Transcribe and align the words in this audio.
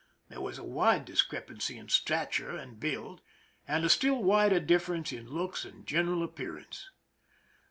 There 0.29 0.41
was 0.41 0.57
a 0.57 0.63
wide 0.63 1.05
dis 1.05 1.21
crepancy 1.23 1.75
in 1.77 1.87
stature 1.89 2.57
and 2.57 2.79
build, 2.79 3.21
and 3.67 3.85
a 3.85 3.89
still 3.89 4.23
wider 4.23 4.59
difference 4.59 5.13
in 5.13 5.29
looks 5.29 5.63
and 5.63 5.85
general 5.85 6.23
appearance. 6.23 6.89